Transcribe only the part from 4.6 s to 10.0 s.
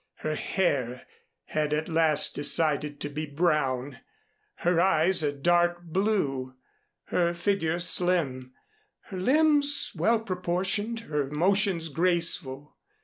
eyes a dark blue, her figure slim, her limbs